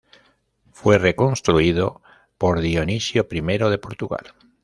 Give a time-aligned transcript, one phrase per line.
[0.71, 2.01] Fue reconstruido
[2.39, 4.33] por Dionisio I de Portugal.